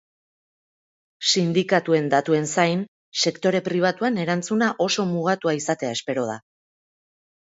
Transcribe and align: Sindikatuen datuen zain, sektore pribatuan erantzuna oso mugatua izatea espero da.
Sindikatuen 1.33 2.07
datuen 2.13 2.47
zain, 2.55 2.81
sektore 3.23 3.61
pribatuan 3.67 4.17
erantzuna 4.23 4.71
oso 4.87 5.05
mugatua 5.11 5.55
izatea 5.59 5.93
espero 5.99 6.25
da. 6.31 6.39